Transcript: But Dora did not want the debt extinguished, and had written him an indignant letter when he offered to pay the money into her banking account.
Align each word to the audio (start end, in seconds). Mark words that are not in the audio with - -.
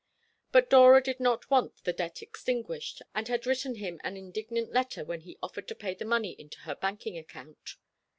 But 0.51 0.67
Dora 0.67 0.99
did 1.03 1.19
not 1.19 1.51
want 1.51 1.83
the 1.83 1.93
debt 1.93 2.23
extinguished, 2.23 3.03
and 3.13 3.27
had 3.27 3.45
written 3.45 3.75
him 3.75 4.01
an 4.03 4.17
indignant 4.17 4.71
letter 4.71 5.05
when 5.05 5.21
he 5.21 5.37
offered 5.43 5.67
to 5.67 5.75
pay 5.75 5.93
the 5.93 6.05
money 6.05 6.31
into 6.39 6.61
her 6.61 6.73
banking 6.73 7.19
account. 7.19 7.75